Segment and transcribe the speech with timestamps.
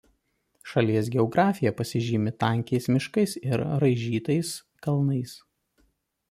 [0.69, 4.55] Šalies geografija pasižymi tankiais miškais ir raižytais
[4.87, 5.37] kalnais.